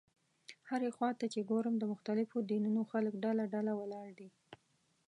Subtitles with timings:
[0.69, 4.29] هرې خوا ته چې ګورم د مختلفو دینونو خلک ډله ډله ولاړ دي.